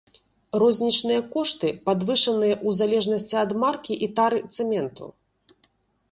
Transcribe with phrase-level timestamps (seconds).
[0.61, 5.05] Рознічныя кошты падвышаныя ў залежнасці ад маркі і тары цэменту.